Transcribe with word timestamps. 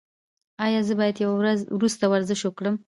ایا 0.65 0.81
زه 0.87 0.93
باید 0.99 1.21
یوه 1.23 1.35
ورځ 1.39 1.59
وروسته 1.77 2.03
ورزش 2.07 2.41
وکړم؟ 2.43 2.75